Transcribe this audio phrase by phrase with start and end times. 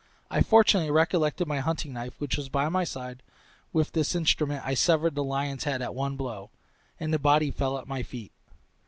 [0.31, 3.21] I fortunately recollected my hunting knife which was by my side;
[3.71, 6.49] with this instrument I severed the lion's head at one blow,
[6.99, 8.31] and the body fell at my feet!